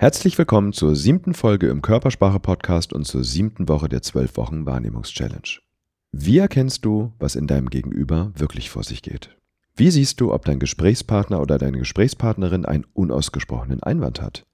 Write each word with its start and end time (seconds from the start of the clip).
Herzlich 0.00 0.38
willkommen 0.38 0.72
zur 0.72 0.94
siebten 0.94 1.34
Folge 1.34 1.66
im 1.66 1.82
Körpersprache-Podcast 1.82 2.92
und 2.92 3.04
zur 3.04 3.24
siebten 3.24 3.68
Woche 3.68 3.88
der 3.88 4.00
zwölf 4.00 4.36
Wochen 4.36 4.64
Wahrnehmungs-Challenge. 4.64 5.58
Wie 6.12 6.38
erkennst 6.38 6.84
du, 6.84 7.14
was 7.18 7.34
in 7.34 7.48
deinem 7.48 7.68
Gegenüber 7.68 8.30
wirklich 8.36 8.70
vor 8.70 8.84
sich 8.84 9.02
geht? 9.02 9.36
Wie 9.74 9.90
siehst 9.90 10.20
du, 10.20 10.32
ob 10.32 10.44
dein 10.44 10.60
Gesprächspartner 10.60 11.42
oder 11.42 11.58
deine 11.58 11.78
Gesprächspartnerin 11.78 12.64
einen 12.64 12.86
unausgesprochenen 12.92 13.82
Einwand 13.82 14.22
hat? 14.22 14.46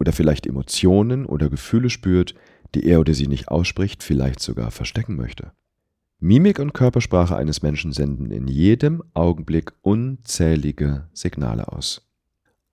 Oder 0.00 0.12
vielleicht 0.12 0.44
Emotionen 0.44 1.24
oder 1.24 1.48
Gefühle 1.48 1.88
spürt, 1.88 2.34
die 2.74 2.84
er 2.84 2.98
oder 2.98 3.14
sie 3.14 3.28
nicht 3.28 3.46
ausspricht, 3.46 4.02
vielleicht 4.02 4.40
sogar 4.40 4.72
verstecken 4.72 5.14
möchte? 5.14 5.52
Mimik 6.18 6.58
und 6.58 6.74
Körpersprache 6.74 7.36
eines 7.36 7.62
Menschen 7.62 7.92
senden 7.92 8.32
in 8.32 8.48
jedem 8.48 9.04
Augenblick 9.14 9.70
unzählige 9.82 11.06
Signale 11.12 11.68
aus. 11.68 12.04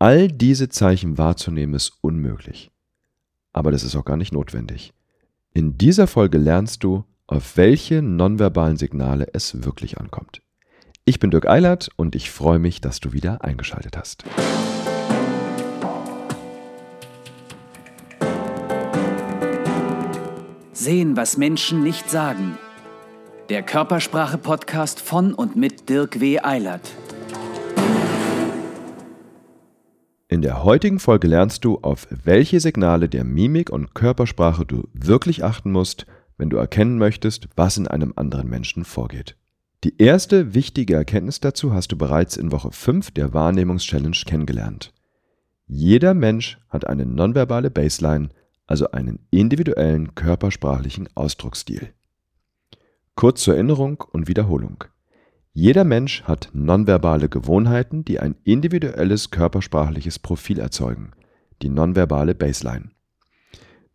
All 0.01 0.29
diese 0.29 0.67
Zeichen 0.67 1.19
wahrzunehmen 1.19 1.75
ist 1.75 1.91
unmöglich. 2.01 2.71
Aber 3.53 3.69
das 3.69 3.83
ist 3.83 3.95
auch 3.95 4.03
gar 4.03 4.17
nicht 4.17 4.33
notwendig. 4.33 4.93
In 5.53 5.77
dieser 5.77 6.07
Folge 6.07 6.39
lernst 6.39 6.83
du, 6.83 7.03
auf 7.27 7.55
welche 7.55 8.01
nonverbalen 8.01 8.77
Signale 8.77 9.27
es 9.33 9.63
wirklich 9.63 9.99
ankommt. 9.99 10.41
Ich 11.05 11.19
bin 11.19 11.29
Dirk 11.29 11.47
Eilert 11.47 11.89
und 11.97 12.15
ich 12.15 12.31
freue 12.31 12.57
mich, 12.57 12.81
dass 12.81 12.99
du 12.99 13.13
wieder 13.13 13.43
eingeschaltet 13.43 13.95
hast. 13.95 14.23
Sehen, 20.73 21.15
was 21.15 21.37
Menschen 21.37 21.83
nicht 21.83 22.09
sagen. 22.09 22.57
Der 23.49 23.61
Körpersprache-Podcast 23.61 24.99
von 24.99 25.35
und 25.35 25.55
mit 25.55 25.89
Dirk 25.89 26.19
W. 26.19 26.39
Eilert. 26.39 26.89
In 30.31 30.41
der 30.41 30.63
heutigen 30.63 30.99
Folge 30.99 31.27
lernst 31.27 31.65
du, 31.65 31.79
auf 31.81 32.07
welche 32.23 32.61
Signale 32.61 33.09
der 33.09 33.25
Mimik 33.25 33.69
und 33.69 33.93
Körpersprache 33.93 34.65
du 34.65 34.87
wirklich 34.93 35.43
achten 35.43 35.73
musst, 35.73 36.05
wenn 36.37 36.49
du 36.49 36.55
erkennen 36.55 36.97
möchtest, 36.97 37.49
was 37.57 37.75
in 37.75 37.85
einem 37.85 38.13
anderen 38.15 38.49
Menschen 38.49 38.85
vorgeht. 38.85 39.35
Die 39.83 40.01
erste 40.01 40.53
wichtige 40.53 40.95
Erkenntnis 40.95 41.41
dazu 41.41 41.73
hast 41.73 41.91
du 41.91 41.97
bereits 41.97 42.37
in 42.37 42.53
Woche 42.53 42.71
5 42.71 43.11
der 43.11 43.33
Wahrnehmungs-Challenge 43.33 44.15
kennengelernt. 44.25 44.93
Jeder 45.67 46.13
Mensch 46.13 46.59
hat 46.69 46.87
eine 46.87 47.05
nonverbale 47.05 47.69
Baseline, 47.69 48.29
also 48.67 48.89
einen 48.91 49.27
individuellen 49.31 50.15
körpersprachlichen 50.15 51.09
Ausdrucksstil. 51.13 51.89
Kurz 53.15 53.43
zur 53.43 53.55
Erinnerung 53.55 54.01
und 54.13 54.29
Wiederholung. 54.29 54.85
Jeder 55.53 55.83
Mensch 55.83 56.23
hat 56.23 56.49
nonverbale 56.53 57.27
Gewohnheiten, 57.27 58.05
die 58.05 58.21
ein 58.21 58.35
individuelles 58.45 59.31
körpersprachliches 59.31 60.17
Profil 60.17 60.59
erzeugen, 60.59 61.11
die 61.61 61.67
nonverbale 61.67 62.35
Baseline. 62.35 62.91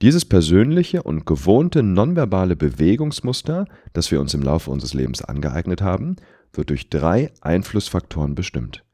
Dieses 0.02 0.26
persönliche 0.26 1.02
und 1.02 1.24
gewohnte 1.24 1.82
nonverbale 1.82 2.56
Bewegungsmuster, 2.56 3.66
das 3.94 4.10
wir 4.10 4.20
uns 4.20 4.34
im 4.34 4.42
Laufe 4.42 4.70
unseres 4.70 4.92
Lebens 4.92 5.22
angeeignet 5.22 5.80
haben, 5.80 6.16
wird 6.52 6.68
durch 6.68 6.90
drei 6.90 7.32
Einflussfaktoren 7.40 8.34
bestimmt. 8.34 8.84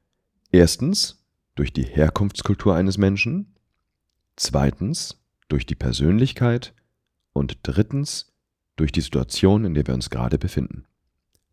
Erstens 0.52 1.26
durch 1.56 1.72
die 1.72 1.82
Herkunftskultur 1.82 2.76
eines 2.76 2.96
Menschen, 2.96 3.56
zweitens 4.36 5.20
durch 5.48 5.66
die 5.66 5.74
Persönlichkeit 5.74 6.74
und 7.32 7.58
drittens 7.64 8.32
durch 8.76 8.92
die 8.92 9.00
Situation, 9.00 9.64
in 9.64 9.74
der 9.74 9.88
wir 9.88 9.94
uns 9.94 10.10
gerade 10.10 10.38
befinden. 10.38 10.84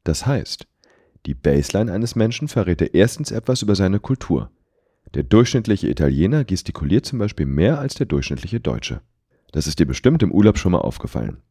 Das 0.04 0.28
heißt, 0.28 0.68
die 1.25 1.34
Baseline 1.34 1.92
eines 1.92 2.16
Menschen 2.16 2.48
verrät 2.48 2.81
erstens 2.81 3.31
etwas 3.31 3.62
über 3.62 3.75
seine 3.75 4.00
Kultur. 4.00 4.52
Der 5.14 5.23
durchschnittliche 5.23 5.89
Italiener 5.89 6.44
gestikuliert 6.44 7.06
zum 7.06 7.20
Beispiel 7.20 7.45
mehr 7.45 7.80
als 7.80 7.95
der 7.95 8.06
durchschnittliche 8.06 8.59
Deutsche. 8.59 9.02
Das 9.52 9.67
ist 9.67 9.80
dir 9.80 9.88
bestimmt 9.88 10.22
im 10.23 10.31
Urlaub 10.31 10.58
schon 10.58 10.72
mal 10.72 10.80
aufgefallen. 10.80 11.42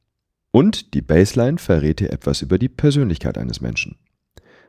Und 0.50 0.94
die 0.94 1.02
Baseline 1.02 1.58
verrät 1.58 2.00
dir 2.00 2.12
etwas 2.12 2.42
über 2.42 2.58
die 2.58 2.68
Persönlichkeit 2.68 3.36
eines 3.36 3.60
Menschen. 3.60 3.98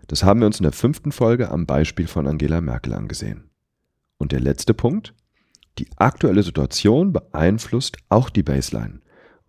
Das 0.07 0.23
haben 0.23 0.39
wir 0.39 0.47
uns 0.47 0.59
in 0.59 0.63
der 0.63 0.71
fünften 0.71 1.11
Folge 1.11 1.51
am 1.51 1.65
Beispiel 1.65 2.07
von 2.07 2.27
Angela 2.27 2.61
Merkel 2.61 2.93
angesehen. 2.93 3.51
Und 4.17 4.31
der 4.31 4.39
letzte 4.39 4.73
Punkt? 4.73 5.13
Die 5.77 5.87
aktuelle 5.95 6.43
Situation 6.43 7.13
beeinflusst 7.13 7.97
auch 8.09 8.29
die 8.29 8.43
Baseline. 8.43 8.99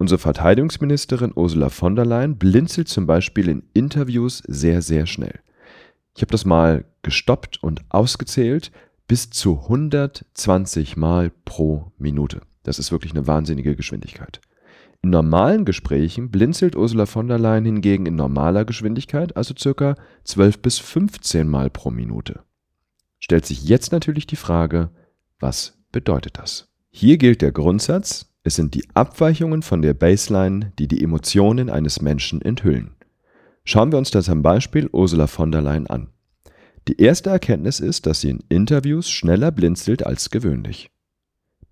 Unsere 0.00 0.18
Verteidigungsministerin 0.18 1.32
Ursula 1.34 1.68
von 1.68 1.94
der 1.94 2.06
Leyen 2.06 2.38
blinzelt 2.38 2.88
zum 2.88 3.06
Beispiel 3.06 3.50
in 3.50 3.64
Interviews 3.74 4.42
sehr, 4.46 4.80
sehr 4.80 5.04
schnell. 5.04 5.40
Ich 6.16 6.22
habe 6.22 6.32
das 6.32 6.46
mal 6.46 6.86
gestoppt 7.02 7.62
und 7.62 7.82
ausgezählt, 7.90 8.72
bis 9.08 9.28
zu 9.28 9.60
120 9.64 10.96
Mal 10.96 11.30
pro 11.44 11.92
Minute. 11.98 12.40
Das 12.62 12.78
ist 12.78 12.92
wirklich 12.92 13.12
eine 13.12 13.26
wahnsinnige 13.26 13.76
Geschwindigkeit. 13.76 14.40
In 15.02 15.10
normalen 15.10 15.66
Gesprächen 15.66 16.30
blinzelt 16.30 16.76
Ursula 16.76 17.04
von 17.04 17.28
der 17.28 17.38
Leyen 17.38 17.66
hingegen 17.66 18.06
in 18.06 18.16
normaler 18.16 18.64
Geschwindigkeit, 18.64 19.36
also 19.36 19.52
circa 19.54 19.96
12 20.24 20.62
bis 20.62 20.78
15 20.78 21.46
Mal 21.46 21.68
pro 21.68 21.90
Minute. 21.90 22.40
Stellt 23.18 23.44
sich 23.44 23.64
jetzt 23.64 23.92
natürlich 23.92 24.26
die 24.26 24.36
Frage, 24.36 24.92
was 25.40 25.78
bedeutet 25.92 26.38
das? 26.38 26.72
Hier 26.88 27.18
gilt 27.18 27.42
der 27.42 27.52
Grundsatz, 27.52 28.29
es 28.42 28.54
sind 28.54 28.74
die 28.74 28.88
Abweichungen 28.94 29.62
von 29.62 29.82
der 29.82 29.94
Baseline, 29.94 30.72
die 30.78 30.88
die 30.88 31.02
Emotionen 31.02 31.68
eines 31.68 32.00
Menschen 32.00 32.40
enthüllen. 32.40 32.96
Schauen 33.64 33.92
wir 33.92 33.98
uns 33.98 34.10
das 34.10 34.28
am 34.28 34.42
Beispiel 34.42 34.88
Ursula 34.92 35.26
von 35.26 35.52
der 35.52 35.60
Leyen 35.60 35.86
an. 35.86 36.08
Die 36.88 37.00
erste 37.00 37.30
Erkenntnis 37.30 37.80
ist, 37.80 38.06
dass 38.06 38.22
sie 38.22 38.30
in 38.30 38.42
Interviews 38.48 39.10
schneller 39.10 39.50
blinzelt 39.50 40.06
als 40.06 40.30
gewöhnlich. 40.30 40.90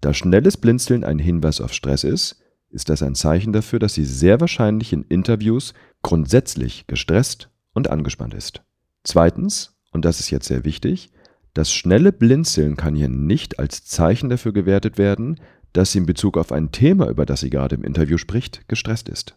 Da 0.01 0.13
schnelles 0.13 0.59
Blinzeln 0.59 1.03
ein 1.03 1.19
Hinweis 1.19 1.61
auf 1.61 1.73
Stress 1.73 2.05
ist, 2.05 2.43
ist 2.71 2.91
das 2.91 3.03
ein 3.03 3.15
Zeichen 3.15 3.55
dafür, 3.55 3.79
dass 3.79 3.95
sie 3.95 4.05
sehr 4.05 4.41
wahrscheinlich 4.41 4.93
in 4.93 5.03
Interviews 5.03 5.73
grundsätzlich 6.03 6.87
gestresst 6.87 7.49
und 7.73 7.89
angespannt 7.89 8.35
ist. 8.35 8.63
Zweitens, 9.03 9.75
und 9.91 10.05
das 10.05 10.21
ist 10.21 10.31
jetzt 10.31 10.47
sehr 10.47 10.65
wichtig, 10.65 11.11
das 11.55 11.73
schnelle 11.73 12.13
Blinzeln 12.13 12.77
kann 12.77 12.95
hier 12.95 13.09
nicht 13.09 13.59
als 13.59 13.85
Zeichen 13.85 14.29
dafür 14.29 14.53
gewertet 14.53 14.99
werden, 14.99 15.41
dass 15.73 15.93
sie 15.93 15.99
in 15.99 16.07
Bezug 16.07 16.37
auf 16.37 16.53
ein 16.53 16.73
Thema, 16.73 17.09
über 17.09 17.27
das 17.27 17.41
sie 17.41 17.51
gerade 17.51 17.77
im 17.77 17.85
Interview 17.85 18.19
spricht, 18.19 18.69
gestresst 18.69 19.09
ist. 19.09 19.37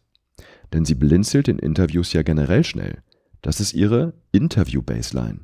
Denn 0.73 0.85
sie 0.85 0.95
blinzelt 0.95 1.47
in 1.47 1.59
Interviews 1.59 2.13
ja 2.13 2.23
generell 2.23 2.63
schnell. 2.63 3.03
Das 3.41 3.59
ist 3.59 3.73
ihre 3.73 4.13
Interview-Baseline. 4.31 5.39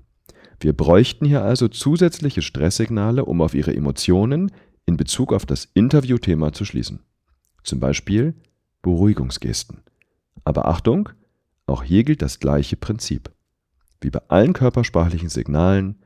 Wir 0.60 0.74
bräuchten 0.74 1.26
hier 1.26 1.44
also 1.44 1.68
zusätzliche 1.68 2.42
Stresssignale, 2.42 3.26
um 3.26 3.42
auf 3.42 3.54
ihre 3.54 3.76
Emotionen 3.76 4.52
in 4.86 4.98
Bezug 4.98 5.34
auf 5.34 5.46
das 5.46 5.66
Interviewthema 5.74 6.54
zu 6.54 6.66
schließen. 6.66 7.02
Zum 7.64 7.80
Beispiel 7.80 8.34
Beruhigungsgesten. 8.82 9.82
Aber 10.44 10.68
Achtung, 10.68 11.10
auch 11.66 11.84
hier 11.84 12.04
gilt 12.04 12.22
das 12.22 12.40
gleiche 12.40 12.78
Prinzip. 12.78 13.30
Wie 14.00 14.10
bei 14.10 14.22
allen 14.30 14.54
körpersprachlichen 14.54 15.30
Signalen, 15.30 16.00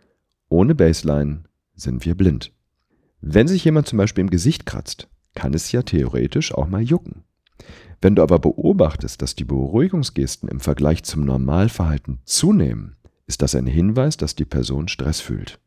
ohne 0.50 0.76
Baseline 0.76 1.44
sind 1.76 2.04
wir 2.06 2.16
blind. 2.16 2.52
Wenn 3.22 3.48
sich 3.48 3.64
jemand 3.64 3.88
zum 3.88 3.98
Beispiel 3.98 4.24
im 4.24 4.32
Gesicht 4.32 4.66
kratzt, 4.66 5.08
kann 5.36 5.54
es 5.54 5.72
ja 5.72 5.84
theoretisch 5.84 6.54
auch 6.54 6.68
mal 6.68 6.82
jucken. 6.82 7.24
Wenn 8.02 8.16
du 8.16 8.24
aber 8.24 8.40
beobachtest, 8.40 9.22
dass 9.22 9.36
die 9.36 9.44
Beruhigungsgesten 9.44 10.50
im 10.50 10.60
Vergleich 10.60 11.04
zum 11.04 11.24
Normalverhalten 11.24 12.20
zunehmen, 12.26 12.96
ist 13.28 13.44
das 13.44 13.54
ein 13.54 13.68
Hinweis, 13.68 14.18
dass 14.18 14.34
die 14.34 14.46
Person 14.46 14.88
Stress 14.88 15.22
fühlt. 15.22 15.60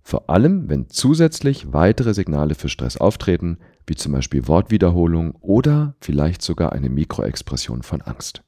Vor 0.00 0.30
allem, 0.30 0.70
wenn 0.70 0.88
zusätzlich 0.88 1.72
weitere 1.72 2.14
Signale 2.14 2.54
für 2.54 2.70
Stress 2.70 2.96
auftreten, 2.96 3.58
wie 3.86 3.94
zum 3.94 4.12
Beispiel 4.12 4.48
Wortwiederholung 4.48 5.34
oder 5.40 5.96
vielleicht 6.00 6.40
sogar 6.40 6.72
eine 6.72 6.88
Mikroexpression 6.88 7.82
von 7.82 8.00
Angst. 8.00 8.42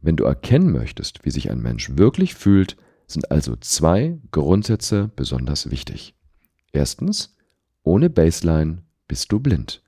Wenn 0.00 0.16
du 0.16 0.24
erkennen 0.24 0.72
möchtest, 0.72 1.24
wie 1.24 1.30
sich 1.30 1.48
ein 1.50 1.60
Mensch 1.60 1.96
wirklich 1.96 2.34
fühlt, 2.34 2.76
sind 3.06 3.30
also 3.30 3.54
zwei 3.56 4.18
Grundsätze 4.32 5.10
besonders 5.14 5.70
wichtig. 5.70 6.16
Erstens, 6.72 7.36
ohne 7.82 8.10
Baseline 8.10 8.82
bist 9.08 9.32
du 9.32 9.40
blind. 9.40 9.82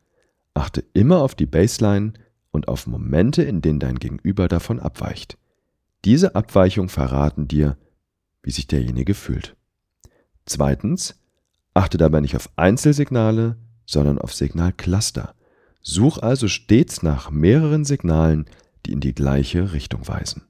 Achte 0.55 0.85
immer 0.93 1.21
auf 1.21 1.35
die 1.35 1.47
Baseline 1.47 2.15
und 2.51 2.69
auf 2.69 2.87
Momente, 2.87 3.43
in 3.43 3.63
denen 3.63 3.81
dein 3.81 3.99
Gegenüber 3.99 4.49
davon 4.49 4.81
abweicht. 4.81 5.39
Diese 6.05 6.35
Abweichung 6.35 6.89
verraten 6.89 7.49
dir, 7.49 7.77
wie 8.43 8.51
sich 8.51 8.67
derjenige 8.67 9.15
fühlt. 9.15 9.57
Zweitens, 10.47 11.19
achte 11.73 11.99
dabei 11.99 12.21
nicht 12.21 12.37
auf 12.37 12.51
Einzelsignale, 12.57 13.57
sondern 13.87 14.19
auf 14.19 14.35
Signalcluster. 14.35 15.35
Such 15.81 16.19
also 16.19 16.49
stets 16.49 17.03
nach 17.03 17.31
mehreren 17.31 17.85
Signalen, 17.85 18.47
die 18.87 18.93
in 18.93 19.01
die 19.01 19.15
gleiche 19.15 19.73
Richtung 19.73 20.07
weisen. 20.07 20.43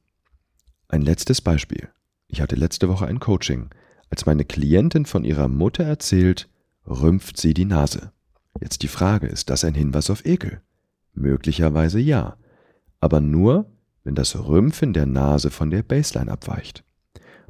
Ein 0.88 1.02
letztes 1.02 1.40
Beispiel. 1.40 1.88
Ich 2.28 2.40
hatte 2.40 2.56
letzte 2.56 2.88
Woche 2.88 3.06
ein 3.06 3.20
Coaching. 3.20 3.70
Als 4.10 4.26
meine 4.26 4.44
Klientin 4.44 5.06
von 5.06 5.24
ihrer 5.24 5.48
Mutter 5.48 5.84
erzählt, 5.84 6.48
rümpft 6.86 7.36
sie 7.36 7.54
die 7.54 7.64
Nase. 7.64 8.12
Jetzt 8.60 8.82
die 8.82 8.88
Frage, 8.88 9.26
ist 9.26 9.50
das 9.50 9.64
ein 9.64 9.74
Hinweis 9.74 10.10
auf 10.10 10.24
Ekel? 10.24 10.60
Möglicherweise 11.12 11.98
ja, 11.98 12.36
aber 13.00 13.20
nur, 13.20 13.66
wenn 14.02 14.14
das 14.14 14.36
Rümpfen 14.36 14.92
der 14.92 15.06
Nase 15.06 15.50
von 15.50 15.70
der 15.70 15.82
Baseline 15.82 16.30
abweicht. 16.30 16.84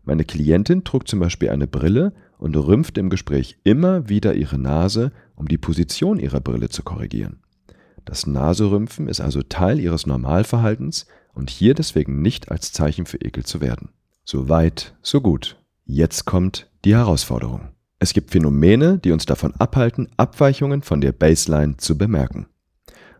Meine 0.05 0.25
Klientin 0.25 0.85
trug 0.85 1.09
zum 1.09 1.21
Beispiel 1.21 1.51
eine 1.51 1.67
Brille 1.67 2.13
und 2.39 2.57
rümpft 2.57 2.99
im 2.99 3.11
Gespräch 3.11 3.59
immer 3.65 4.09
wieder 4.09 4.35
ihre 4.35 4.59
Nase, 4.59 5.13
um 5.35 5.49
die 5.49 5.59
Position 5.59 6.19
ihrer 6.19 6.41
Brille 6.41 6.69
zu 6.69 6.83
korrigieren. 6.83 7.41
Das 8.05 8.27
Naserümpfen 8.27 9.09
ist 9.09 9.21
also 9.21 9.43
Teil 9.43 9.81
ihres 9.81 10.07
Normalverhaltens 10.07 11.07
und 11.33 11.49
hier 11.49 11.75
deswegen 11.75 12.21
nicht 12.21 12.51
als 12.51 12.73
Zeichen 12.73 13.07
für 13.07 13.19
Ekel 13.19 13.45
zu 13.45 13.61
werden. 13.61 13.91
So 14.25 14.49
weit, 14.49 14.95
so 15.03 15.21
gut. 15.21 15.59
Jetzt 15.87 16.25
kommt 16.25 16.71
die 16.85 16.95
Herausforderung. 16.95 17.69
Es 18.05 18.13
gibt 18.13 18.33
Phänomene, 18.33 18.99
die 18.99 19.13
uns 19.13 19.25
davon 19.25 19.55
abhalten, 19.55 20.11
Abweichungen 20.19 20.83
von 20.83 21.01
der 21.01 21.13
Baseline 21.13 21.79
zu 21.79 21.97
bemerken. 21.97 22.45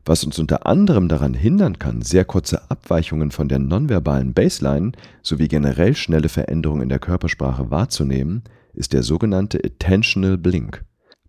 Was 0.05 0.25
uns 0.25 0.39
unter 0.39 0.67
anderem 0.67 1.09
daran 1.09 1.33
hindern 1.33 1.79
kann, 1.79 2.03
sehr 2.03 2.27
kurze 2.27 2.71
Abweichungen 2.71 3.31
von 3.31 3.49
der 3.49 3.61
nonverbalen 3.61 4.35
Baseline 4.35 4.93
sowie 5.23 5.49
generell 5.49 5.97
schnelle 5.97 6.29
Veränderungen 6.29 6.83
in 6.83 6.89
der 6.91 6.99
Körpersprache 6.99 7.71
wahrzunehmen, 7.71 8.43
ist 8.75 8.93
der 8.93 9.03
sogenannte 9.03 9.59
Attentional 9.65 10.37
Blink. 10.37 10.85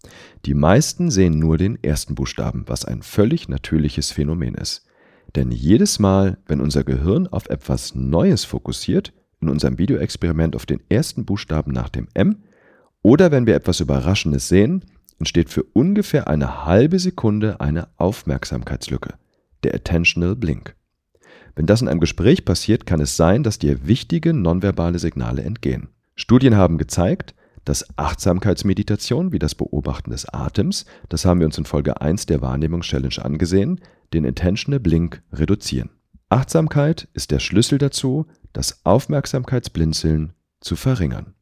Die 0.47 0.55
meisten 0.55 1.11
sehen 1.11 1.39
nur 1.39 1.59
den 1.59 1.83
ersten 1.83 2.15
Buchstaben, 2.15 2.65
was 2.67 2.85
ein 2.85 3.03
völlig 3.03 3.49
natürliches 3.49 4.11
Phänomen 4.11 4.55
ist. 4.55 4.87
Denn 5.35 5.51
jedes 5.51 5.99
Mal, 5.99 6.39
wenn 6.47 6.61
unser 6.61 6.85
Gehirn 6.85 7.27
auf 7.27 7.49
etwas 7.49 7.95
Neues 7.95 8.45
fokussiert, 8.45 9.13
in 9.41 9.49
unserem 9.49 9.79
Videoexperiment 9.79 10.57
auf 10.57 10.65
den 10.65 10.81
ersten 10.89 11.25
Buchstaben 11.25 11.73
nach 11.73 11.89
dem 11.89 12.09
M, 12.15 12.45
oder 13.03 13.31
wenn 13.31 13.47
wir 13.47 13.55
etwas 13.55 13.81
Überraschendes 13.81 14.49
sehen, 14.49 14.85
entsteht 15.19 15.51
für 15.51 15.63
ungefähr 15.63 16.29
eine 16.29 16.65
halbe 16.65 16.99
Sekunde 16.99 17.61
eine 17.61 17.89
Aufmerksamkeitslücke, 17.99 19.15
der 19.63 19.75
Attentional 19.75 20.35
Blink. 20.35 20.75
Wenn 21.57 21.67
das 21.67 21.83
in 21.83 21.89
einem 21.89 22.01
Gespräch 22.01 22.45
passiert, 22.45 22.87
kann 22.87 23.01
es 23.01 23.17
sein, 23.17 23.43
dass 23.43 23.59
dir 23.59 23.87
wichtige 23.87 24.33
nonverbale 24.33 24.99
Signale 24.99 25.43
entgehen. 25.43 25.89
Studien 26.15 26.57
haben 26.57 26.79
gezeigt, 26.79 27.35
dass 27.65 27.87
Achtsamkeitsmeditation 27.99 29.33
wie 29.33 29.39
das 29.39 29.55
Beobachten 29.55 30.11
des 30.11 30.29
Atems, 30.29 30.85
das 31.09 31.25
haben 31.25 31.41
wir 31.41 31.47
uns 31.47 31.59
in 31.59 31.65
Folge 31.65 32.01
1 32.01 32.27
der 32.27 32.43
Wahrnehmungschallenge 32.43 33.25
angesehen, 33.25 33.81
den 34.13 34.25
Intentional 34.25 34.81
Blink 34.81 35.23
reduzieren. 35.33 35.91
Achtsamkeit 36.29 37.09
ist 37.15 37.31
der 37.31 37.39
Schlüssel 37.39 37.79
dazu, 37.79 38.27
das 38.53 38.85
Aufmerksamkeitsblinzeln 38.85 40.33
zu 40.61 40.77
verringern. 40.77 41.35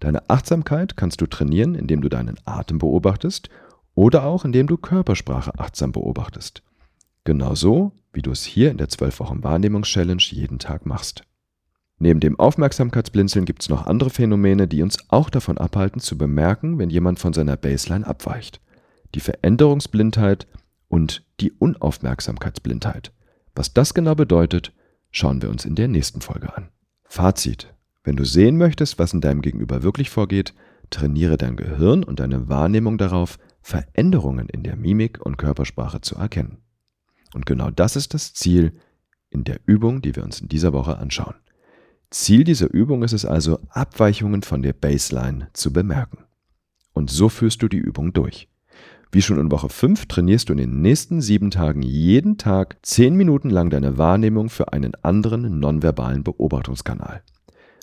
Deine 0.00 0.28
Achtsamkeit 0.28 0.96
kannst 0.96 1.20
du 1.20 1.26
trainieren, 1.26 1.74
indem 1.74 2.00
du 2.02 2.08
deinen 2.08 2.36
Atem 2.44 2.78
beobachtest 2.78 3.48
oder 3.94 4.24
auch 4.24 4.44
indem 4.44 4.66
du 4.66 4.76
Körpersprache 4.76 5.58
achtsam 5.58 5.92
beobachtest. 5.92 6.62
Genauso 7.24 7.92
wie 8.12 8.22
du 8.22 8.30
es 8.30 8.44
hier 8.44 8.70
in 8.70 8.76
der 8.76 8.88
12 8.88 9.20
Wochen 9.20 9.42
Wahrnehmungschallenge 9.42 10.22
jeden 10.30 10.58
Tag 10.58 10.84
machst. 10.84 11.24
Neben 11.98 12.20
dem 12.20 12.38
Aufmerksamkeitsblinzeln 12.38 13.44
gibt 13.44 13.62
es 13.62 13.68
noch 13.68 13.86
andere 13.86 14.10
Phänomene, 14.10 14.66
die 14.66 14.82
uns 14.82 14.98
auch 15.08 15.30
davon 15.30 15.58
abhalten 15.58 16.00
zu 16.00 16.18
bemerken, 16.18 16.78
wenn 16.78 16.90
jemand 16.90 17.18
von 17.18 17.32
seiner 17.32 17.56
Baseline 17.56 18.06
abweicht. 18.06 18.60
Die 19.14 19.20
Veränderungsblindheit 19.20 20.46
und 20.88 21.24
die 21.40 21.52
Unaufmerksamkeitsblindheit. 21.52 23.12
Was 23.54 23.72
das 23.72 23.94
genau 23.94 24.14
bedeutet, 24.14 24.72
schauen 25.10 25.40
wir 25.40 25.50
uns 25.50 25.64
in 25.64 25.76
der 25.76 25.88
nächsten 25.88 26.20
Folge 26.20 26.56
an. 26.56 26.68
Fazit. 27.04 27.72
Wenn 28.02 28.16
du 28.16 28.24
sehen 28.24 28.58
möchtest, 28.58 28.98
was 28.98 29.14
in 29.14 29.20
deinem 29.20 29.40
Gegenüber 29.40 29.82
wirklich 29.82 30.10
vorgeht, 30.10 30.52
trainiere 30.90 31.36
dein 31.36 31.56
Gehirn 31.56 32.04
und 32.04 32.20
deine 32.20 32.48
Wahrnehmung 32.48 32.98
darauf, 32.98 33.38
Veränderungen 33.62 34.48
in 34.48 34.62
der 34.62 34.76
Mimik 34.76 35.24
und 35.24 35.38
Körpersprache 35.38 36.00
zu 36.02 36.16
erkennen. 36.16 36.58
Und 37.32 37.46
genau 37.46 37.70
das 37.70 37.96
ist 37.96 38.12
das 38.12 38.34
Ziel 38.34 38.74
in 39.30 39.44
der 39.44 39.58
Übung, 39.64 40.02
die 40.02 40.14
wir 40.14 40.22
uns 40.22 40.40
in 40.40 40.48
dieser 40.48 40.72
Woche 40.72 40.98
anschauen. 40.98 41.34
Ziel 42.14 42.44
dieser 42.44 42.72
Übung 42.72 43.02
ist 43.02 43.12
es 43.12 43.24
also, 43.24 43.58
Abweichungen 43.70 44.42
von 44.42 44.62
der 44.62 44.72
Baseline 44.72 45.48
zu 45.52 45.72
bemerken. 45.72 46.18
Und 46.92 47.10
so 47.10 47.28
führst 47.28 47.60
du 47.60 47.66
die 47.66 47.78
Übung 47.78 48.12
durch. 48.12 48.48
Wie 49.10 49.20
schon 49.20 49.40
in 49.40 49.50
Woche 49.50 49.68
5 49.68 50.06
trainierst 50.06 50.48
du 50.48 50.52
in 50.52 50.58
den 50.58 50.80
nächsten 50.80 51.20
sieben 51.20 51.50
Tagen 51.50 51.82
jeden 51.82 52.38
Tag 52.38 52.76
10 52.82 53.16
Minuten 53.16 53.50
lang 53.50 53.68
deine 53.68 53.98
Wahrnehmung 53.98 54.48
für 54.48 54.72
einen 54.72 54.94
anderen 55.02 55.58
nonverbalen 55.58 56.22
Beobachtungskanal. 56.22 57.24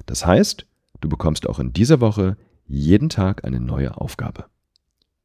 Das 0.05 0.25
heißt, 0.25 0.65
du 1.01 1.09
bekommst 1.09 1.47
auch 1.49 1.59
in 1.59 1.73
dieser 1.73 1.99
Woche 1.99 2.37
jeden 2.65 3.09
Tag 3.09 3.43
eine 3.43 3.59
neue 3.59 3.97
Aufgabe. 3.97 4.45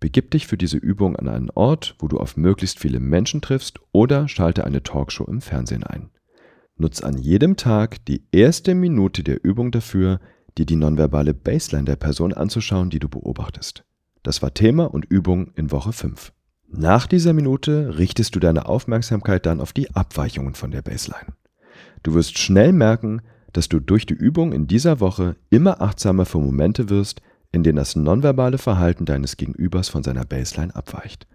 Begib 0.00 0.32
dich 0.32 0.48
für 0.48 0.56
diese 0.56 0.78
Übung 0.78 1.14
an 1.14 1.28
einen 1.28 1.50
Ort, 1.50 1.94
wo 2.00 2.08
du 2.08 2.18
auf 2.18 2.36
möglichst 2.36 2.80
viele 2.80 2.98
Menschen 2.98 3.40
triffst 3.40 3.78
oder 3.92 4.26
schalte 4.26 4.64
eine 4.64 4.82
Talkshow 4.82 5.26
im 5.26 5.40
Fernsehen 5.40 5.84
ein. 5.84 6.10
Nutz 6.78 7.00
an 7.00 7.16
jedem 7.16 7.56
Tag 7.56 8.04
die 8.04 8.22
erste 8.32 8.74
Minute 8.74 9.22
der 9.22 9.42
Übung 9.42 9.70
dafür, 9.70 10.20
dir 10.58 10.66
die 10.66 10.76
nonverbale 10.76 11.32
Baseline 11.32 11.86
der 11.86 11.96
Person 11.96 12.34
anzuschauen, 12.34 12.90
die 12.90 12.98
du 12.98 13.08
beobachtest. 13.08 13.84
Das 14.22 14.42
war 14.42 14.52
Thema 14.52 14.84
und 14.84 15.06
Übung 15.06 15.52
in 15.54 15.70
Woche 15.70 15.94
5. 15.94 16.32
Nach 16.68 17.06
dieser 17.06 17.32
Minute 17.32 17.96
richtest 17.96 18.34
du 18.34 18.40
deine 18.40 18.66
Aufmerksamkeit 18.66 19.46
dann 19.46 19.60
auf 19.62 19.72
die 19.72 19.94
Abweichungen 19.94 20.54
von 20.54 20.70
der 20.70 20.82
Baseline. 20.82 21.32
Du 22.02 22.12
wirst 22.12 22.38
schnell 22.38 22.74
merken, 22.74 23.22
dass 23.54 23.70
du 23.70 23.80
durch 23.80 24.04
die 24.04 24.14
Übung 24.14 24.52
in 24.52 24.66
dieser 24.66 25.00
Woche 25.00 25.36
immer 25.48 25.80
achtsamer 25.80 26.26
für 26.26 26.40
Momente 26.40 26.90
wirst, 26.90 27.22
in 27.52 27.62
denen 27.62 27.76
das 27.76 27.96
nonverbale 27.96 28.58
Verhalten 28.58 29.04
deines 29.04 29.36
Gegenübers 29.36 29.88
von 29.88 30.02
seiner 30.02 30.24
Baseline 30.24 30.74
abweicht. 30.74 31.26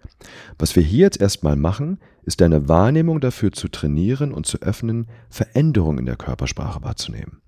Was 0.58 0.76
wir 0.76 0.82
hier 0.82 1.06
jetzt 1.06 1.20
erstmal 1.20 1.56
machen, 1.56 1.98
ist 2.24 2.40
deine 2.40 2.68
Wahrnehmung 2.68 3.20
dafür 3.20 3.52
zu 3.52 3.68
trainieren 3.68 4.32
und 4.32 4.46
zu 4.46 4.58
öffnen, 4.62 5.08
Veränderungen 5.28 5.98
in 5.98 6.06
der 6.06 6.16
Körpersprache 6.16 6.82
wahrzunehmen. 6.82 7.42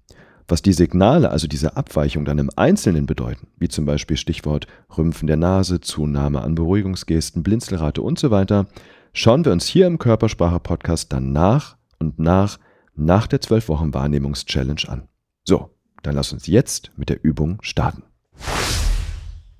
Was 0.47 0.61
die 0.61 0.73
Signale, 0.73 1.31
also 1.31 1.47
diese 1.47 1.77
Abweichung 1.77 2.25
dann 2.25 2.39
im 2.39 2.51
Einzelnen 2.55 3.07
bedeuten, 3.07 3.49
wie 3.57 3.69
zum 3.69 3.87
Beispiel 3.87 4.17
Stichwort 4.17 4.67
Rümpfen 4.97 5.27
der 5.27 5.39
Nase, 5.39 5.81
Zunahme 5.81 6.43
an 6.43 6.55
Beruhigungsgesten, 6.55 7.43
Blinzelrate 7.43 8.03
und 8.03 8.19
so 8.19 8.31
weiter, 8.31 8.67
schauen 9.15 9.45
wir 9.45 9.53
uns 9.53 9.67
hier 9.67 9.87
im 9.87 9.99
Körpersprache-Podcast 9.99 11.13
dann 11.13 11.33
nach 11.33 11.77
und 11.99 12.19
nach 12.19 12.59
nach 12.97 13.27
der 13.27 13.41
12 13.41 13.69
Wochen 13.69 13.95
Wahrnehmungs-Challenge 13.95 14.83
an. 14.89 15.09
So, 15.45 15.71
dann 16.03 16.15
lass 16.15 16.33
uns 16.33 16.47
jetzt 16.47 16.93
mit 16.97 17.09
der 17.09 17.25
Übung 17.25 17.59
starten. 17.63 18.05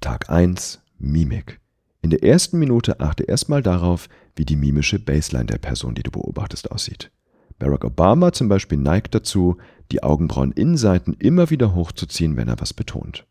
Tag 0.05 0.29
1 0.29 0.83
Mimik. 0.99 1.61
In 2.03 2.11
der 2.11 2.23
ersten 2.23 2.59
Minute 2.59 3.01
achte 3.01 3.23
erstmal 3.23 3.63
darauf, 3.63 4.11
wie 4.37 4.45
die 4.45 4.55
mimische 4.55 4.99
Baseline 4.99 5.47
der 5.47 5.57
Person, 5.57 5.95
die 5.95 6.03
du 6.03 6.11
beobachtest, 6.11 6.71
aussieht. 6.71 7.11
Barack 7.59 7.87
Obama 7.87 8.31
zum 8.31 8.51
Beispiel 8.51 8.77
neigt 8.77 9.15
dazu, 9.15 9.57
die 9.91 10.03
Augenbrauen-Innenseiten 10.03 11.15
immer 11.15 11.49
wieder 11.49 11.75
hochzuziehen, 11.75 12.37
wenn 12.37 12.49
er 12.49 12.61
was 12.61 12.75
betont. 12.75 13.25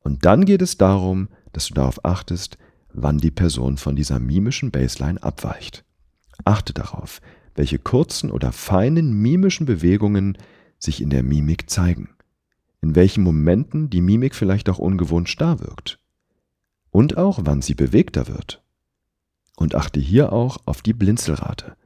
Und 0.00 0.26
dann 0.26 0.44
geht 0.44 0.60
es 0.60 0.76
darum, 0.76 1.30
dass 1.54 1.68
du 1.68 1.72
darauf 1.72 2.04
achtest, 2.04 2.58
wann 2.92 3.16
die 3.16 3.30
Person 3.30 3.78
von 3.78 3.96
dieser 3.96 4.18
mimischen 4.18 4.70
Baseline 4.70 5.22
abweicht. 5.22 5.86
Achte 6.44 6.74
darauf, 6.74 7.22
welche 7.54 7.78
kurzen 7.78 8.30
oder 8.30 8.52
feinen 8.52 9.14
mimischen 9.14 9.64
Bewegungen 9.64 10.36
sich 10.78 11.00
in 11.00 11.08
der 11.08 11.22
Mimik 11.22 11.70
zeigen, 11.70 12.10
in 12.82 12.94
welchen 12.94 13.22
Momenten 13.22 13.90
die 13.90 14.00
Mimik 14.00 14.34
vielleicht 14.34 14.68
auch 14.68 14.78
ungewohnt 14.78 15.28
starr 15.28 15.60
wirkt 15.60 15.98
und 16.90 17.16
auch 17.16 17.40
wann 17.42 17.62
sie 17.62 17.74
bewegter 17.74 18.28
wird. 18.28 18.62
Und 19.56 19.74
achte 19.74 20.00
hier 20.00 20.32
auch 20.32 20.58
auf 20.64 20.82
die 20.82 20.94
Blinzelrate. 20.94 21.76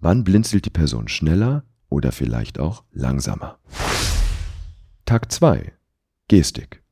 Wann 0.00 0.24
blinzelt 0.24 0.64
die 0.64 0.70
Person 0.70 1.08
schneller 1.08 1.64
oder 1.90 2.12
vielleicht 2.12 2.58
auch 2.58 2.82
langsamer? 2.92 3.58
Tag 5.04 5.30
2. 5.30 5.72
Gestik. 6.28 6.82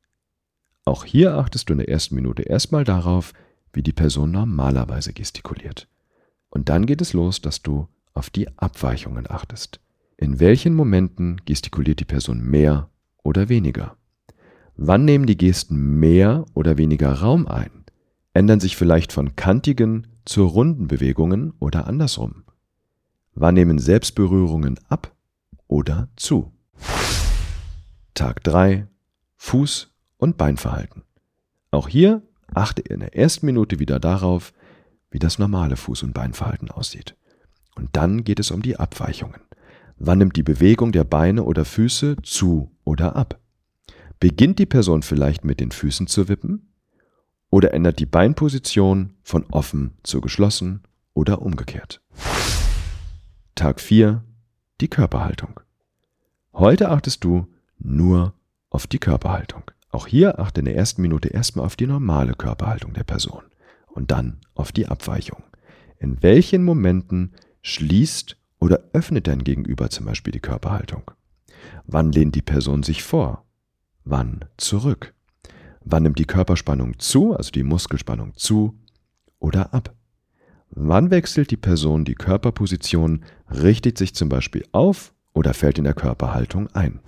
Auch 0.85 1.05
hier 1.05 1.35
achtest 1.35 1.69
du 1.69 1.73
in 1.73 1.79
der 1.79 1.89
ersten 1.89 2.15
Minute 2.15 2.43
erstmal 2.43 2.83
darauf, 2.83 3.33
wie 3.73 3.83
die 3.83 3.93
Person 3.93 4.31
normalerweise 4.31 5.13
gestikuliert. 5.13 5.87
Und 6.49 6.69
dann 6.69 6.85
geht 6.85 7.01
es 7.01 7.13
los, 7.13 7.41
dass 7.41 7.61
du 7.61 7.87
auf 8.13 8.29
die 8.29 8.47
Abweichungen 8.57 9.29
achtest. 9.29 9.79
In 10.17 10.39
welchen 10.39 10.73
Momenten 10.73 11.41
gestikuliert 11.45 11.99
die 11.99 12.05
Person 12.05 12.41
mehr 12.41 12.89
oder 13.29 13.47
weniger? 13.47 13.95
Wann 14.75 15.05
nehmen 15.05 15.27
die 15.27 15.37
Gesten 15.37 15.99
mehr 15.99 16.45
oder 16.55 16.77
weniger 16.77 17.13
Raum 17.13 17.47
ein? 17.47 17.85
Ändern 18.33 18.59
sich 18.59 18.75
vielleicht 18.75 19.13
von 19.13 19.35
kantigen 19.35 20.07
zu 20.25 20.45
runden 20.45 20.87
Bewegungen 20.87 21.53
oder 21.59 21.85
andersrum? 21.85 22.43
Wann 23.35 23.53
nehmen 23.53 23.77
Selbstberührungen 23.77 24.79
ab 24.89 25.15
oder 25.67 26.09
zu? 26.15 26.51
Tag 28.15 28.43
3 28.43 28.87
Fuß- 29.39 29.89
und 30.17 30.37
Beinverhalten. 30.37 31.03
Auch 31.69 31.87
hier 31.87 32.23
achte 32.51 32.81
in 32.81 33.01
der 33.01 33.15
ersten 33.15 33.45
Minute 33.45 33.77
wieder 33.77 33.99
darauf, 33.99 34.53
wie 35.11 35.19
das 35.19 35.37
normale 35.37 35.75
Fuß- 35.75 36.03
und 36.03 36.13
Beinverhalten 36.13 36.71
aussieht. 36.71 37.15
Und 37.75 37.89
dann 37.93 38.23
geht 38.23 38.39
es 38.39 38.49
um 38.49 38.63
die 38.63 38.77
Abweichungen. 38.77 39.41
Wann 40.01 40.19
nimmt 40.19 40.37
die 40.37 40.43
Bewegung 40.43 40.93
der 40.93 41.03
Beine 41.03 41.43
oder 41.43 41.65
Füße 41.65 42.15
zu 42.23 42.71
oder 42.85 43.17
ab? 43.17 43.37
Beginnt 44.21 44.57
die 44.57 44.65
Person 44.65 45.03
vielleicht 45.03 45.43
mit 45.43 45.59
den 45.59 45.71
Füßen 45.71 46.07
zu 46.07 46.29
wippen? 46.29 46.73
Oder 47.49 47.73
ändert 47.73 47.99
die 47.99 48.05
Beinposition 48.05 49.15
von 49.23 49.45
offen 49.51 49.97
zu 50.03 50.21
geschlossen 50.21 50.83
oder 51.13 51.41
umgekehrt? 51.41 52.01
Tag 53.55 53.81
4. 53.81 54.23
Die 54.79 54.87
Körperhaltung. 54.87 55.59
Heute 56.53 56.89
achtest 56.89 57.25
du 57.25 57.47
nur 57.77 58.33
auf 58.69 58.87
die 58.87 58.99
Körperhaltung. 58.99 59.63
Auch 59.89 60.07
hier 60.07 60.39
achte 60.39 60.61
in 60.61 60.65
der 60.65 60.77
ersten 60.77 61.01
Minute 61.01 61.27
erstmal 61.27 61.65
auf 61.65 61.75
die 61.75 61.87
normale 61.87 62.35
Körperhaltung 62.35 62.93
der 62.93 63.03
Person 63.03 63.43
und 63.87 64.11
dann 64.11 64.39
auf 64.53 64.71
die 64.71 64.87
Abweichung. 64.87 65.43
In 65.97 66.23
welchen 66.23 66.63
Momenten 66.63 67.33
schließt 67.61 68.37
oder 68.59 68.81
öffnet 68.93 69.27
dein 69.27 69.43
Gegenüber 69.43 69.89
zum 69.89 70.05
Beispiel 70.05 70.31
die 70.31 70.39
Körperhaltung? 70.39 71.11
Wann 71.85 72.11
lehnt 72.11 72.35
die 72.35 72.41
Person 72.41 72.83
sich 72.83 73.03
vor? 73.03 73.45
Wann 74.03 74.45
zurück? 74.57 75.13
Wann 75.81 76.03
nimmt 76.03 76.19
die 76.19 76.25
Körperspannung 76.25 76.99
zu, 76.99 77.35
also 77.35 77.51
die 77.51 77.63
Muskelspannung 77.63 78.33
zu 78.35 78.79
oder 79.39 79.73
ab? 79.73 79.95
Wann 80.71 81.09
wechselt 81.09 81.51
die 81.51 81.57
Person 81.57 82.05
die 82.05 82.15
Körperposition, 82.15 83.23
richtet 83.49 83.97
sich 83.97 84.13
zum 84.13 84.29
Beispiel 84.29 84.65
auf 84.71 85.13
oder 85.33 85.53
fällt 85.53 85.77
in 85.77 85.83
der 85.83 85.93
Körperhaltung 85.93 86.67
ein? 86.73 86.99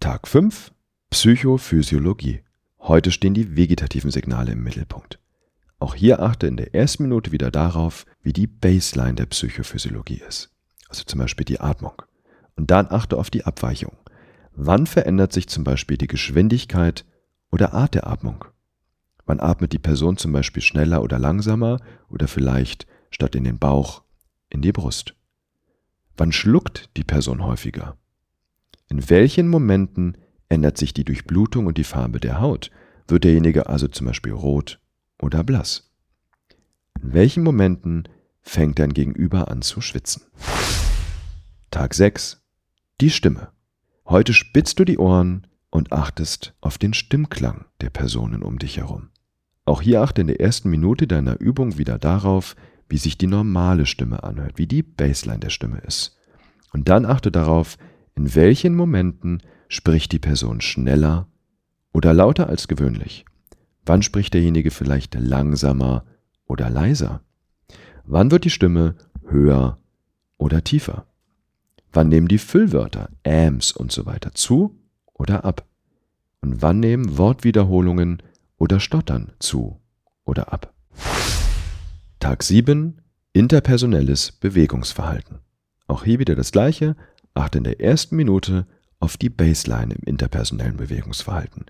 Tag 0.00 0.28
5 0.28 0.72
Psychophysiologie. 1.10 2.40
Heute 2.78 3.10
stehen 3.10 3.34
die 3.34 3.56
vegetativen 3.56 4.10
Signale 4.10 4.52
im 4.52 4.62
Mittelpunkt. 4.62 5.19
Auch 5.80 5.94
hier 5.94 6.20
achte 6.20 6.46
in 6.46 6.58
der 6.58 6.74
ersten 6.74 7.04
Minute 7.04 7.32
wieder 7.32 7.50
darauf, 7.50 8.04
wie 8.22 8.34
die 8.34 8.46
Baseline 8.46 9.14
der 9.14 9.26
Psychophysiologie 9.26 10.22
ist. 10.28 10.50
Also 10.88 11.04
zum 11.04 11.18
Beispiel 11.18 11.46
die 11.46 11.58
Atmung. 11.58 12.02
Und 12.54 12.70
dann 12.70 12.86
achte 12.90 13.16
auf 13.16 13.30
die 13.30 13.44
Abweichung. 13.44 13.96
Wann 14.52 14.86
verändert 14.86 15.32
sich 15.32 15.48
zum 15.48 15.64
Beispiel 15.64 15.96
die 15.96 16.06
Geschwindigkeit 16.06 17.06
oder 17.50 17.72
Art 17.72 17.94
der 17.94 18.06
Atmung? 18.06 18.44
Wann 19.24 19.40
atmet 19.40 19.72
die 19.72 19.78
Person 19.78 20.18
zum 20.18 20.32
Beispiel 20.32 20.62
schneller 20.62 21.02
oder 21.02 21.18
langsamer 21.18 21.80
oder 22.10 22.28
vielleicht 22.28 22.86
statt 23.10 23.34
in 23.34 23.44
den 23.44 23.58
Bauch 23.58 24.02
in 24.50 24.60
die 24.60 24.72
Brust? 24.72 25.14
Wann 26.14 26.32
schluckt 26.32 26.90
die 26.98 27.04
Person 27.04 27.42
häufiger? 27.42 27.96
In 28.88 29.08
welchen 29.08 29.48
Momenten 29.48 30.18
ändert 30.50 30.76
sich 30.76 30.92
die 30.92 31.04
Durchblutung 31.04 31.64
und 31.66 31.78
die 31.78 31.84
Farbe 31.84 32.20
der 32.20 32.38
Haut? 32.38 32.70
Wird 33.08 33.24
derjenige 33.24 33.66
also 33.68 33.88
zum 33.88 34.08
Beispiel 34.08 34.32
rot 34.32 34.78
oder 35.20 35.44
blass? 35.44 35.90
In 37.02 37.12
welchen 37.12 37.42
Momenten 37.42 38.08
fängt 38.42 38.78
dein 38.78 38.92
Gegenüber 38.92 39.48
an 39.48 39.62
zu 39.62 39.80
schwitzen? 39.80 40.22
Tag 41.70 41.94
6. 41.94 42.42
Die 43.00 43.10
Stimme. 43.10 43.48
Heute 44.06 44.34
spitzt 44.34 44.78
du 44.78 44.84
die 44.84 44.98
Ohren 44.98 45.46
und 45.70 45.92
achtest 45.92 46.54
auf 46.60 46.78
den 46.78 46.94
Stimmklang 46.94 47.64
der 47.80 47.90
Personen 47.90 48.42
um 48.42 48.58
dich 48.58 48.78
herum. 48.78 49.10
Auch 49.64 49.82
hier 49.82 50.02
achte 50.02 50.20
in 50.20 50.26
der 50.26 50.40
ersten 50.40 50.68
Minute 50.68 51.06
deiner 51.06 51.40
Übung 51.40 51.78
wieder 51.78 51.98
darauf, 51.98 52.56
wie 52.88 52.98
sich 52.98 53.16
die 53.16 53.28
normale 53.28 53.86
Stimme 53.86 54.24
anhört, 54.24 54.58
wie 54.58 54.66
die 54.66 54.82
Baseline 54.82 55.38
der 55.38 55.50
Stimme 55.50 55.78
ist. 55.78 56.16
Und 56.72 56.88
dann 56.88 57.06
achte 57.06 57.30
darauf, 57.30 57.78
in 58.16 58.34
welchen 58.34 58.74
Momenten 58.74 59.42
spricht 59.68 60.10
die 60.12 60.18
Person 60.18 60.60
schneller 60.60 61.28
oder 61.92 62.12
lauter 62.12 62.48
als 62.48 62.66
gewöhnlich. 62.66 63.24
Wann 63.90 64.02
spricht 64.02 64.34
derjenige 64.34 64.70
vielleicht 64.70 65.16
langsamer 65.16 66.04
oder 66.46 66.70
leiser? 66.70 67.22
Wann 68.04 68.30
wird 68.30 68.44
die 68.44 68.50
Stimme 68.50 68.94
höher 69.26 69.78
oder 70.38 70.62
tiefer? 70.62 71.06
Wann 71.92 72.08
nehmen 72.08 72.28
die 72.28 72.38
Füllwörter, 72.38 73.08
Ams 73.26 73.72
und 73.72 73.90
so 73.90 74.06
weiter 74.06 74.30
zu 74.32 74.78
oder 75.12 75.44
ab? 75.44 75.66
Und 76.40 76.62
wann 76.62 76.78
nehmen 76.78 77.18
Wortwiederholungen 77.18 78.22
oder 78.58 78.78
Stottern 78.78 79.32
zu 79.40 79.80
oder 80.24 80.52
ab? 80.52 80.72
Tag 82.20 82.44
7. 82.44 83.02
Interpersonelles 83.32 84.30
Bewegungsverhalten. 84.30 85.40
Auch 85.88 86.04
hier 86.04 86.20
wieder 86.20 86.36
das 86.36 86.52
gleiche. 86.52 86.94
Achte 87.34 87.58
in 87.58 87.64
der 87.64 87.80
ersten 87.80 88.14
Minute 88.14 88.68
auf 89.00 89.16
die 89.16 89.30
Baseline 89.30 89.94
im 89.94 90.04
interpersonellen 90.04 90.76
Bewegungsverhalten 90.76 91.66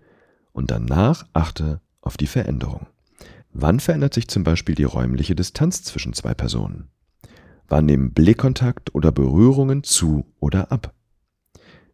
und 0.52 0.70
danach 0.70 1.26
achte 1.32 1.80
auf 2.00 2.16
die 2.16 2.26
Veränderung. 2.26 2.86
Wann 3.52 3.80
verändert 3.80 4.14
sich 4.14 4.28
zum 4.28 4.44
Beispiel 4.44 4.74
die 4.74 4.84
räumliche 4.84 5.34
Distanz 5.34 5.82
zwischen 5.82 6.12
zwei 6.12 6.34
Personen? 6.34 6.88
Wann 7.68 7.86
nehmen 7.86 8.12
Blickkontakt 8.12 8.94
oder 8.94 9.12
Berührungen 9.12 9.82
zu 9.82 10.26
oder 10.40 10.72
ab? 10.72 10.94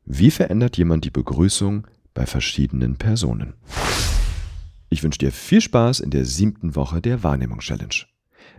Wie 0.05 0.31
verändert 0.31 0.77
jemand 0.77 1.05
die 1.05 1.11
Begrüßung 1.11 1.87
bei 2.15 2.27
verschiedenen 2.27 2.97
Personen? 2.97 3.55
Ich 4.89 5.03
wünsche 5.03 5.19
dir 5.19 5.33
viel 5.33 5.61
Spaß 5.61 6.01
in 6.01 6.11
der 6.11 6.25
siebten 6.25 6.77
Woche 6.77 7.03
der 7.03 7.23
Wahrnehmung-Challenge. 7.23 8.07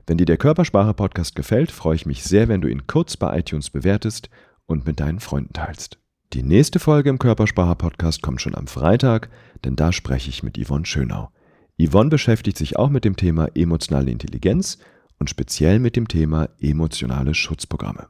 Wenn 0.06 0.18
dir 0.18 0.26
der 0.26 0.38
Körpersprache-Podcast 0.38 1.36
gefällt, 1.36 1.72
freue 1.72 1.96
ich 1.96 2.06
mich 2.06 2.24
sehr, 2.24 2.48
wenn 2.48 2.62
du 2.62 2.68
ihn 2.68 2.88
kurz 2.88 3.18
bei 3.18 3.40
iTunes 3.40 3.70
bewertest 3.70 4.30
und 4.66 4.86
mit 4.86 5.00
deinen 5.00 5.20
Freunden 5.20 5.54
teilst. 5.54 6.00
Die 6.34 6.44
nächste 6.44 6.80
Folge 6.80 7.10
im 7.10 7.20
Körpersprache-Podcast 7.20 8.22
kommt 8.22 8.42
schon 8.42 8.56
am 8.56 8.68
Freitag, 8.68 9.30
denn 9.64 9.78
da 9.78 9.94
spreche 9.94 10.30
ich 10.30 10.44
mit 10.44 10.58
Yvonne 10.58 10.86
Schönau. 10.86 11.32
Yvonne 11.80 12.10
beschäftigt 12.10 12.58
sich 12.58 12.76
auch 12.76 12.90
mit 12.90 13.06
dem 13.06 13.16
Thema 13.16 13.50
emotionale 13.56 14.10
Intelligenz 14.10 14.80
und 15.20 15.30
speziell 15.30 15.80
mit 15.80 15.96
dem 15.96 16.08
Thema 16.08 16.50
emotionale 16.60 17.36
Schutzprogramme. 17.36 18.08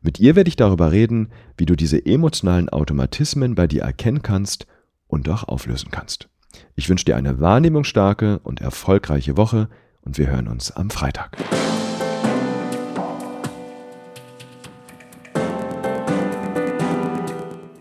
Mit 0.00 0.20
ihr 0.20 0.36
werde 0.36 0.48
ich 0.48 0.56
darüber 0.56 0.92
reden, 0.92 1.30
wie 1.56 1.66
du 1.66 1.74
diese 1.74 2.04
emotionalen 2.04 2.68
Automatismen 2.68 3.56
bei 3.56 3.66
dir 3.66 3.82
erkennen 3.82 4.22
kannst 4.22 4.66
und 5.08 5.28
auch 5.28 5.44
auflösen 5.44 5.90
kannst. 5.90 6.28
Ich 6.76 6.88
wünsche 6.88 7.04
dir 7.04 7.16
eine 7.16 7.40
wahrnehmungsstarke 7.40 8.38
und 8.40 8.60
erfolgreiche 8.60 9.36
Woche 9.36 9.68
und 10.02 10.16
wir 10.18 10.28
hören 10.28 10.48
uns 10.48 10.70
am 10.70 10.90
Freitag. 10.90 11.36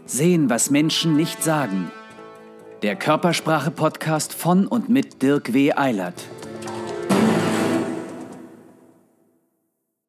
Sehen, 0.06 0.50
was 0.50 0.72
Menschen 0.72 1.16
nicht 1.16 1.44
sagen. 1.44 1.92
Der 2.82 2.96
Körpersprache-Podcast 2.96 4.34
von 4.34 4.66
und 4.66 4.88
mit 4.88 5.22
Dirk 5.22 5.52
W. 5.54 5.74
Eilert. 5.74 6.24